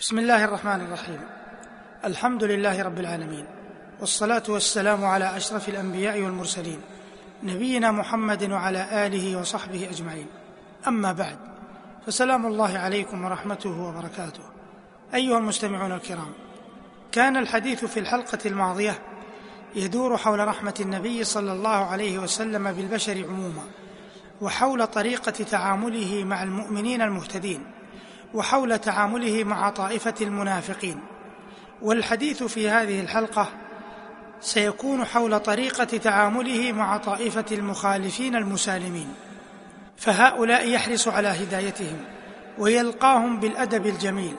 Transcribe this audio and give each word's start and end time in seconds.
بسم 0.00 0.18
الله 0.18 0.44
الرحمن 0.44 0.80
الرحيم. 0.80 1.20
الحمد 2.04 2.44
لله 2.44 2.82
رب 2.82 2.98
العالمين. 2.98 3.46
والصلاة 4.00 4.42
والسلام 4.48 5.04
على 5.04 5.36
أشرف 5.36 5.68
الأنبياء 5.68 6.20
والمرسلين 6.20 6.80
نبينا 7.42 7.90
محمد 7.90 8.50
وعلى 8.50 9.06
آله 9.06 9.40
وصحبه 9.40 9.88
أجمعين. 9.90 10.26
أما 10.88 11.12
بعد 11.12 11.38
فسلام 12.06 12.46
الله 12.46 12.78
عليكم 12.78 13.24
ورحمته 13.24 13.80
وبركاته. 13.80 14.42
أيها 15.14 15.38
المستمعون 15.38 15.92
الكرام 15.92 16.32
كان 17.12 17.36
الحديث 17.36 17.84
في 17.84 18.00
الحلقة 18.00 18.38
الماضية 18.46 18.98
يدور 19.74 20.16
حول 20.16 20.48
رحمة 20.48 20.74
النبي 20.80 21.24
صلى 21.24 21.52
الله 21.52 21.84
عليه 21.84 22.18
وسلم 22.18 22.72
بالبشر 22.72 23.24
عموما 23.24 23.64
وحول 24.40 24.86
طريقة 24.86 25.30
تعامله 25.30 26.24
مع 26.24 26.42
المؤمنين 26.42 27.02
المهتدين. 27.02 27.79
وحول 28.34 28.78
تعامله 28.78 29.44
مع 29.44 29.70
طائفة 29.70 30.14
المنافقين. 30.20 31.00
والحديث 31.82 32.42
في 32.42 32.68
هذه 32.68 33.00
الحلقة 33.00 33.48
سيكون 34.40 35.04
حول 35.04 35.40
طريقة 35.40 35.84
تعامله 35.84 36.72
مع 36.72 36.96
طائفة 36.96 37.44
المخالفين 37.52 38.36
المسالمين. 38.36 39.14
فهؤلاء 39.96 40.68
يحرص 40.68 41.08
على 41.08 41.28
هدايتهم 41.28 41.98
ويلقاهم 42.58 43.40
بالأدب 43.40 43.86
الجميل 43.86 44.34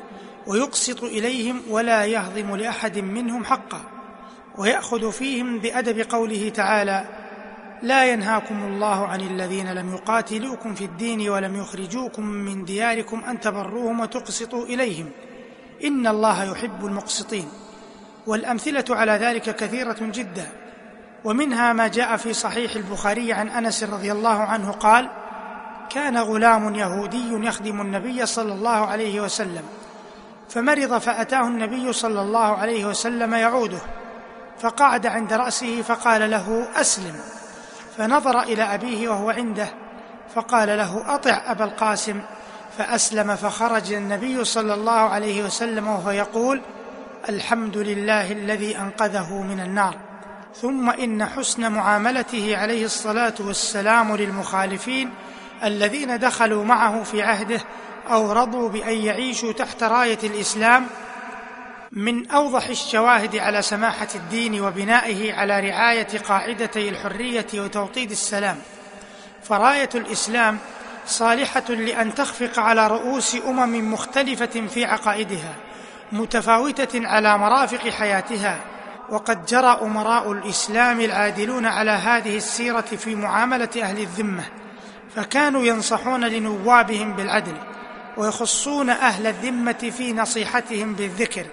ويقسط 0.47 1.03
إليهم 1.03 1.61
ولا 1.69 2.05
يهضم 2.05 2.55
لأحد 2.55 2.99
منهم 2.99 3.45
حقا 3.45 3.81
ويأخذ 4.57 5.11
فيهم 5.11 5.59
بأدب 5.59 5.99
قوله 6.09 6.49
تعالى 6.49 7.05
لا 7.83 8.05
ينهاكم 8.05 8.63
الله 8.63 9.07
عن 9.07 9.21
الذين 9.21 9.73
لم 9.73 9.93
يقاتلوكم 9.93 10.75
في 10.75 10.85
الدين 10.85 11.29
ولم 11.29 11.55
يخرجوكم 11.55 12.25
من 12.25 12.65
دياركم 12.65 13.23
أن 13.23 13.39
تبروهم 13.39 13.99
وتقسطوا 13.99 14.65
إليهم. 14.65 15.09
إن 15.83 16.07
الله 16.07 16.51
يحب 16.51 16.85
المقسطين. 16.85 17.47
والأمثلة 18.27 18.85
على 18.89 19.11
ذلك 19.11 19.55
كثيرة 19.55 19.97
جدا. 19.99 20.47
ومنها 21.23 21.73
ما 21.73 21.87
جاء 21.87 22.17
في 22.17 22.33
صحيح 22.33 22.75
البخاري 22.75 23.33
عن 23.33 23.49
أنس 23.49 23.83
رضي 23.83 24.11
الله 24.11 24.39
عنه 24.39 24.71
قال 24.71 25.09
كان 25.89 26.17
غلام 26.17 26.75
يهودي 26.75 27.47
يخدم 27.47 27.81
النبي 27.81 28.25
صلى 28.25 28.53
الله 28.53 28.69
عليه 28.69 29.21
وسلم 29.21 29.63
فمرض 30.49 30.97
فأتاه 30.97 31.47
النبي 31.47 31.93
صلى 31.93 32.21
الله 32.21 32.57
عليه 32.57 32.85
وسلم 32.85 33.33
يعوده 33.33 33.79
فقعد 34.59 35.05
عند 35.05 35.33
رأسه 35.33 35.81
فقال 35.81 36.31
له 36.31 36.67
أسلم. 36.75 37.40
فنظر 38.01 38.41
إلى 38.41 38.63
أبيه 38.63 39.09
وهو 39.09 39.29
عنده 39.29 39.67
فقال 40.35 40.67
له 40.67 41.15
أطع 41.15 41.41
أبا 41.45 41.65
القاسم. 41.65 42.21
فأسلم 42.77 43.35
فخرج 43.35 43.93
النبي 43.93 44.45
صلى 44.45 44.73
الله 44.73 44.91
عليه 44.91 45.43
وسلم 45.43 45.87
وهو 45.87 46.11
يقول 46.11 46.61
الحمد 47.29 47.77
لله 47.77 48.31
الذي 48.31 48.77
أنقذه 48.77 49.41
من 49.41 49.59
النار. 49.59 49.95
ثم 50.61 50.89
إن 50.89 51.25
حسن 51.25 51.71
معاملته 51.71 52.57
عليه 52.57 52.85
الصلاة 52.85 53.33
والسلام 53.39 54.15
للمخالفين 54.15 55.13
الذين 55.63 56.19
دخلوا 56.19 56.63
معه 56.65 57.03
في 57.03 57.21
عهده 57.21 57.61
أو 58.11 58.31
رضوا 58.31 58.69
بأن 58.69 58.97
يعيشوا 58.97 59.53
تحت 59.53 59.83
راية 59.83 60.19
الإسلام 60.23 60.87
من 61.93 62.31
أوضح 62.31 62.67
الشواهد 62.67 63.35
على 63.35 63.61
سماحة 63.61 64.07
الدين 64.15 64.61
وبنائه 64.61 65.33
على 65.33 65.59
رعاية 65.59 66.07
قاعدتي 66.27 66.89
الحرية 66.89 67.47
وتوطيد 67.55 68.11
السلام. 68.11 68.57
فرايه 69.43 69.89
الإسلام 69.95 70.57
صالحة 71.05 71.69
لأن 71.69 72.15
تخفق 72.15 72.59
على 72.59 72.87
رؤوس 72.87 73.35
أمم 73.35 73.93
مختلفة 73.93 74.67
في 74.67 74.85
عقائدها 74.85 75.55
متفاوتة 76.11 77.07
على 77.07 77.37
مرافق 77.37 77.89
حياتها. 77.89 78.59
وقد 79.09 79.45
جرى 79.45 79.79
أمراء 79.81 80.31
الإسلام 80.31 81.01
العادلون 81.01 81.65
على 81.65 81.91
هذه 81.91 82.37
السيرة 82.37 82.81
في 82.81 83.15
معاملة 83.15 83.69
أهل 83.81 83.99
الذمة 83.99 84.43
فكانوا 85.15 85.63
ينصحون 85.63 86.25
لنوابهم 86.25 87.13
بالعدل 87.13 87.55
ويخصون 88.17 88.89
أهل 88.89 89.27
الذمة 89.27 89.91
في 89.97 90.13
نصيحتهم 90.13 90.93
بالذكر. 90.93 91.45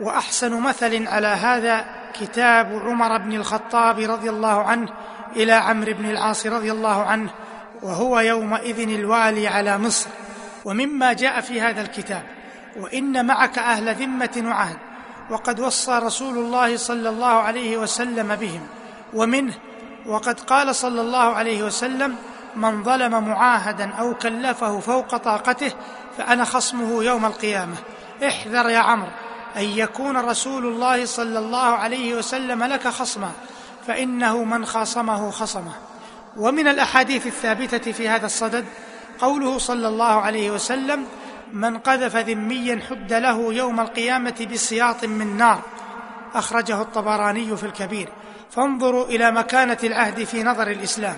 وأحسن 0.00 0.60
مثل 0.60 1.06
على 1.08 1.26
هذا 1.26 1.84
كتاب 2.20 2.82
عمر 2.84 3.18
بن 3.18 3.32
الخطاب 3.32 3.98
رضي 3.98 4.30
الله 4.30 4.62
عنه 4.62 4.88
إلى 5.36 5.52
عمرو 5.52 5.92
بن 5.92 6.10
العاص 6.10 6.46
رضي 6.46 6.72
الله 6.72 7.02
عنه 7.02 7.30
وهو 7.82 8.20
يومئذ 8.20 8.88
الوالي 8.88 9.48
على 9.48 9.78
مصر. 9.78 10.10
ومما 10.64 11.12
جاء 11.12 11.40
في 11.40 11.60
هذا 11.60 11.82
الكتاب 11.82 12.22
وإن 12.76 13.26
معك 13.26 13.58
أهل 13.58 13.94
ذمة 13.94 14.42
وعهد 14.46 14.76
وقد 15.30 15.60
وصى 15.60 15.98
رسول 15.98 16.38
الله 16.38 16.76
صلى 16.76 17.08
الله 17.08 17.26
عليه 17.26 17.76
وسلم 17.76 18.36
بهم. 18.36 18.66
ومنه 19.14 19.54
وقد 20.06 20.40
قال 20.40 20.74
صلى 20.74 21.00
الله 21.00 21.34
عليه 21.34 21.62
وسلم 21.62 22.16
من 22.56 22.84
ظلم 22.84 23.28
معاهدا 23.28 23.90
أو 23.90 24.14
كلفه 24.14 24.80
فوق 24.80 25.16
طاقته 25.16 25.72
فأنا 26.18 26.44
خصمه 26.44 27.04
يوم 27.04 27.26
القيامة. 27.26 27.76
احذر 28.26 28.68
يا 28.68 28.78
عمرو 28.78 29.10
أن 29.56 29.64
يكون 29.64 30.16
رسول 30.16 30.66
الله 30.66 31.04
صلى 31.04 31.38
الله 31.38 31.66
عليه 31.66 32.14
وسلم 32.14 32.64
لك 32.64 32.88
خصما 32.88 33.30
فإنه 33.86 34.44
من 34.44 34.66
خاصمه 34.66 35.30
خصمه. 35.30 35.72
ومن 36.36 36.68
الأحاديث 36.68 37.26
الثابتة 37.26 37.92
في 37.92 38.08
هذا 38.08 38.26
الصدد 38.26 38.64
قوله 39.18 39.58
صلى 39.58 39.88
الله 39.88 40.20
عليه 40.20 40.50
وسلم 40.50 41.06
من 41.52 41.78
قذف 41.78 42.16
ذميا 42.16 42.80
حد 42.90 43.12
له 43.12 43.54
يوم 43.54 43.80
القيامة 43.80 44.48
بسياط 44.52 45.04
من 45.04 45.36
نار 45.36 45.62
أخرجه 46.34 46.82
الطبراني 46.82 47.56
في 47.56 47.66
الكبير. 47.66 48.08
فانظروا 48.50 49.06
إلى 49.06 49.30
مكانة 49.30 49.78
العهد 49.84 50.24
في 50.24 50.42
نظر 50.42 50.70
الإسلام. 50.70 51.16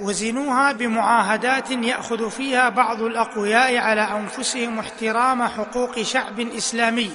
وزنوها 0.00 0.72
بمعاهدات 0.72 1.70
يأخذ 1.70 2.30
فيها 2.30 2.68
بعض 2.68 3.02
الأقوياء 3.02 3.76
على 3.76 4.00
أنفسهم 4.00 4.78
احترام 4.78 5.42
حقوق 5.42 6.02
شعب 6.02 6.40
إسلامي. 6.40 7.10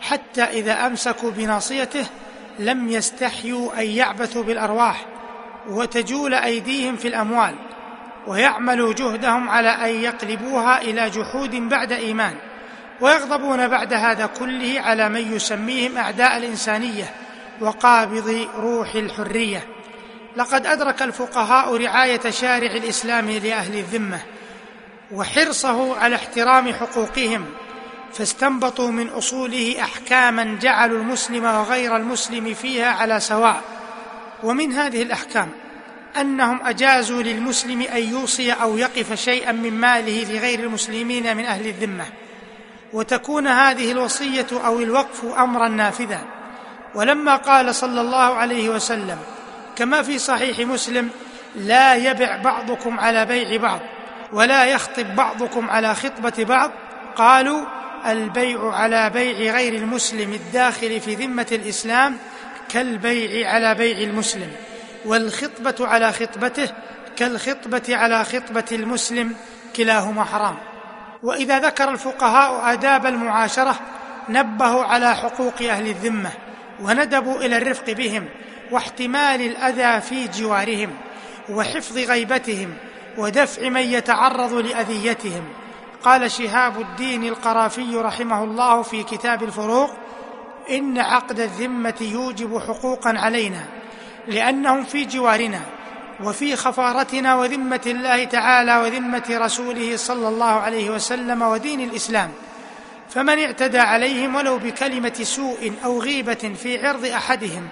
حتى 0.00 0.42
إذا 0.42 0.86
أمسكوا 0.86 1.30
بناصيته 1.30 2.06
لم 2.58 2.88
يستحيوا 2.88 3.80
أن 3.80 3.86
يعبثوا 3.86 4.42
بالأرواح 4.42 5.06
وتجول 5.68 6.34
أيديهم 6.34 6.96
في 6.96 7.08
الأموال 7.08 7.54
ويعملوا 8.26 8.92
جهدهم 8.92 9.48
على 9.48 9.68
أن 9.68 10.02
يقلبوها 10.02 10.82
إلى 10.82 11.10
جحود 11.10 11.54
بعد 11.54 11.92
إيمان 11.92 12.34
ويغضبون 13.00 13.68
بعد 13.68 13.92
هذا 13.92 14.26
كله 14.26 14.80
على 14.80 15.08
من 15.08 15.32
يسميهم 15.32 15.96
أعداء 15.96 16.36
الإنسانية 16.36 17.14
وقابض 17.60 18.48
روح 18.56 18.94
الحرية. 18.94 19.66
لقد 20.36 20.66
أدرك 20.66 21.02
الفقهاء 21.02 21.76
رعاية 21.76 22.30
شارع 22.30 22.70
الإسلام 22.70 23.30
لأهل 23.30 23.78
الذمة 23.78 24.20
وحرصه 25.12 25.98
على 25.98 26.16
احترام 26.16 26.72
حقوقهم 26.72 27.46
فاستنبطوا 28.12 28.90
من 28.90 29.08
أصوله 29.08 29.76
أحكاما 29.80 30.58
جعلوا 30.60 30.98
المسلم 30.98 31.44
وغير 31.44 31.96
المسلم 31.96 32.54
فيها 32.54 32.90
على 32.90 33.20
سواء. 33.20 33.62
ومن 34.42 34.72
هذه 34.72 35.02
الأحكام 35.02 35.48
أنهم 36.20 36.60
أجازوا 36.64 37.22
للمسلم 37.22 37.82
أن 37.82 38.02
يوصي 38.02 38.52
أو 38.52 38.76
يقف 38.76 39.12
شيئا 39.12 39.52
من 39.52 39.80
ماله 39.80 40.34
لغير 40.34 40.60
المسلمين 40.60 41.36
من 41.36 41.44
أهل 41.44 41.66
الذمة. 41.66 42.04
وتكون 42.92 43.46
هذه 43.46 43.92
الوصية 43.92 44.46
أو 44.52 44.78
الوقف 44.78 45.24
أمرا 45.24 45.68
نافذا. 45.68 46.20
ولما 46.94 47.36
قال 47.36 47.74
صلى 47.74 48.00
الله 48.00 48.34
عليه 48.34 48.68
وسلم 48.68 49.18
كما 49.76 50.02
في 50.02 50.18
صحيح 50.18 50.58
مسلم 50.58 51.10
لا 51.56 51.94
يبع 51.94 52.36
بعضكم 52.36 53.00
على 53.00 53.26
بيع 53.26 53.56
بعض 53.56 53.80
ولا 54.32 54.64
يخطب 54.64 55.16
بعضكم 55.16 55.70
على 55.70 55.94
خطبة 55.94 56.44
بعض 56.44 56.70
قالوا 57.16 57.64
البيع 58.06 58.70
على 58.74 59.10
بيع 59.10 59.54
غير 59.54 59.74
المسلم 59.74 60.32
الداخل 60.32 61.00
في 61.00 61.14
ذمة 61.14 61.46
الإسلام 61.52 62.16
كالبيع 62.68 63.50
على 63.50 63.74
بيع 63.74 63.98
المسلم 63.98 64.52
والخطبة 65.04 65.88
على 65.88 66.12
خطبته 66.12 66.68
كالخطبة 67.16 67.96
على 67.96 68.24
خطبة 68.24 68.64
المسلم 68.72 69.34
كلاهما 69.76 70.24
حرام. 70.24 70.56
وإذا 71.22 71.58
ذكر 71.58 71.90
الفقهاء 71.90 72.72
آداب 72.72 73.06
المعاشرة 73.06 73.80
نبهوا 74.28 74.84
على 74.84 75.16
حقوق 75.16 75.62
أهل 75.62 75.86
الذمة 75.86 76.30
وندبوا 76.80 77.40
إلى 77.40 77.56
الرفق 77.56 77.90
بهم 77.92 78.28
واحتمال 78.70 79.40
الأذى 79.40 80.00
في 80.00 80.28
جوارهم 80.28 80.90
وحفظ 81.48 81.98
غيبتهم 81.98 82.74
ودفع 83.18 83.68
من 83.68 83.80
يتعرض 83.80 84.52
لأذيتهم. 84.52 85.44
قال 86.04 86.30
شهاب 86.30 86.80
الدين 86.80 87.24
القرافي 87.24 87.96
رحمه 87.96 88.44
الله 88.44 88.82
في 88.82 89.02
كتاب 89.02 89.42
الفروق 89.42 89.90
إن 90.70 90.98
عقد 90.98 91.40
الذمة 91.40 91.94
يوجب 92.00 92.58
حقوقا 92.58 93.18
علينا 93.18 93.64
لأنهم 94.26 94.84
في 94.84 95.04
جوارنا 95.04 95.60
وفي 96.24 96.56
خفارتنا 96.56 97.34
وذمة 97.34 97.80
الله 97.86 98.24
تعالى 98.24 98.76
وذمة 98.76 99.24
رسوله 99.30 99.96
صلى 99.96 100.28
الله 100.28 100.60
عليه 100.60 100.90
وسلم 100.90 101.42
ودين 101.42 101.80
الإسلام. 101.80 102.30
فمن 103.10 103.38
اعتدى 103.38 103.78
عليهم 103.78 104.34
ولو 104.34 104.58
بكلمة 104.58 105.14
سوء 105.22 105.72
أو 105.84 106.00
غيبة 106.00 106.54
في 106.62 106.86
عرض 106.86 107.04
أحدهم 107.04 107.68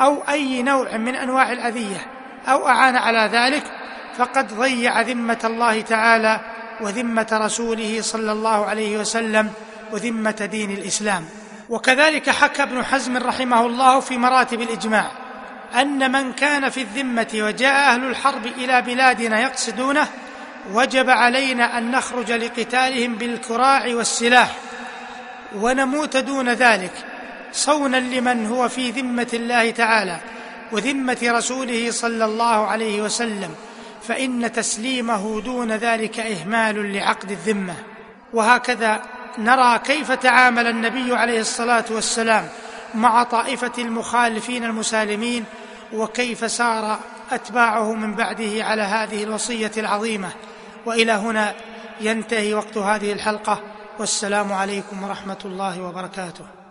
أو 0.00 0.22
أي 0.28 0.62
نوع 0.62 0.96
من 0.96 1.14
أنواع 1.14 1.52
الأذية 1.52 2.06
أو 2.48 2.68
أعان 2.68 2.96
على 2.96 3.30
ذلك 3.32 3.64
فقد 4.16 4.54
ضيع 4.54 5.00
ذمة 5.00 5.38
الله 5.44 5.80
تعالى 5.80 6.40
وذمة 6.80 7.28
رسوله 7.32 8.02
صلى 8.02 8.32
الله 8.32 8.64
عليه 8.64 8.98
وسلم 8.98 9.50
وذمة 9.92 10.48
دين 10.50 10.70
الإسلام. 10.70 11.24
وكذلك 11.68 12.30
حكى 12.30 12.62
ابن 12.62 12.84
حزم 12.84 13.16
رحمه 13.16 13.66
الله 13.66 14.00
في 14.00 14.18
مراتب 14.18 14.60
الإجماع 14.60 15.10
أن 15.80 16.12
من 16.12 16.32
كان 16.32 16.70
في 16.70 16.80
الذمة 16.80 17.28
وجاء 17.34 17.94
أهل 17.94 18.04
الحرب 18.04 18.46
إلى 18.46 18.82
بلادنا 18.82 19.40
يقصدونه 19.40 20.08
وجب 20.72 21.10
علينا 21.10 21.78
أن 21.78 21.90
نخرج 21.90 22.32
لقتالهم 22.32 23.14
بالكراع 23.14 23.94
والسلاح. 23.94 24.56
ونموت 25.56 26.16
دون 26.16 26.48
ذلك 26.48 26.92
صونا 27.52 27.96
لمن 27.96 28.46
هو 28.46 28.68
في 28.68 28.90
ذمة 28.90 29.28
الله 29.32 29.70
تعالى 29.70 30.16
وذمة 30.72 31.18
رسوله 31.22 31.90
صلى 31.90 32.24
الله 32.24 32.66
عليه 32.66 33.02
وسلم. 33.02 33.54
فإن 34.08 34.52
تسليمه 34.52 35.40
دون 35.40 35.72
ذلك 35.72 36.20
إهمال 36.20 36.92
لعقد 36.92 37.30
الذمة. 37.30 37.74
وهكذا 38.32 39.02
نرى 39.38 39.78
كيف 39.78 40.12
تعامل 40.12 40.66
النبي 40.66 41.16
عليه 41.16 41.40
الصلاة 41.40 41.84
والسلام 41.90 42.48
مع 42.94 43.22
طائفة 43.22 43.72
المخالفين 43.78 44.64
المسالمين 44.64 45.44
وكيف 45.92 46.50
سار 46.50 46.98
أتباعه 47.30 47.92
من 47.94 48.14
بعده 48.14 48.64
على 48.64 48.82
هذه 48.82 49.24
الوصية 49.24 49.72
العظيمة. 49.76 50.30
وإلى 50.86 51.12
هنا 51.12 51.54
ينتهي 52.00 52.54
وقت 52.54 52.76
هذه 52.76 53.12
الحلقة. 53.12 53.60
والسلام 53.98 54.52
عليكم 54.52 55.02
ورحمة 55.02 55.38
الله 55.44 55.82
وبركاته. 55.82 56.63